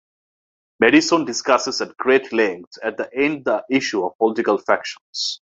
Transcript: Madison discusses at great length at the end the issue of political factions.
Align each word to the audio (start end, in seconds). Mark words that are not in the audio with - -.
Madison 0.79 1.25
discusses 1.25 1.79
at 1.79 1.95
great 1.95 2.33
length 2.33 2.71
at 2.81 2.97
the 2.97 3.07
end 3.15 3.45
the 3.45 3.63
issue 3.69 4.03
of 4.03 4.17
political 4.17 4.57
factions. 4.57 5.41